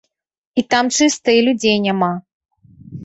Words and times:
І 0.61 0.61
там 0.71 0.89
чыста 0.97 1.29
і 1.41 1.43
людзей 1.49 1.77
няма. 1.85 2.09